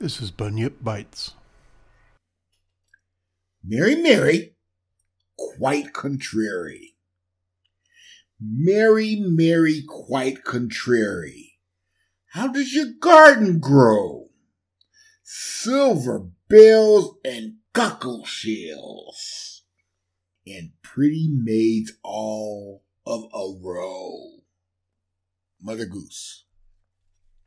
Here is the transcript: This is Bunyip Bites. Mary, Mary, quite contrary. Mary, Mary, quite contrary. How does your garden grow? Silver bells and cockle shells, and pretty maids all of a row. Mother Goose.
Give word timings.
This 0.00 0.20
is 0.20 0.30
Bunyip 0.30 0.74
Bites. 0.80 1.32
Mary, 3.64 3.96
Mary, 3.96 4.54
quite 5.36 5.92
contrary. 5.92 6.94
Mary, 8.40 9.16
Mary, 9.18 9.82
quite 9.88 10.44
contrary. 10.44 11.58
How 12.28 12.46
does 12.46 12.72
your 12.72 12.92
garden 13.00 13.58
grow? 13.58 14.28
Silver 15.24 16.28
bells 16.48 17.16
and 17.24 17.54
cockle 17.74 18.24
shells, 18.24 19.62
and 20.46 20.70
pretty 20.80 21.28
maids 21.28 21.94
all 22.04 22.84
of 23.04 23.24
a 23.34 23.58
row. 23.60 24.42
Mother 25.60 25.86
Goose. 25.86 26.44